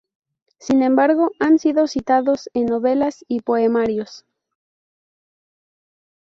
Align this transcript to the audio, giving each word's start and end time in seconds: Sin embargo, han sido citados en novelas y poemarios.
Sin 0.57 0.81
embargo, 0.81 1.29
han 1.39 1.59
sido 1.59 1.85
citados 1.85 2.49
en 2.55 2.65
novelas 2.65 3.23
y 3.27 3.41
poemarios. 3.41 4.25